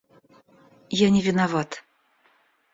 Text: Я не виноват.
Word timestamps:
Я 1.05 1.11
не 1.19 1.23
виноват. 1.27 1.81